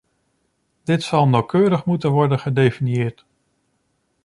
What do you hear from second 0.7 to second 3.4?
Dit zal nauwkeurig moeten worden gedefinieerd.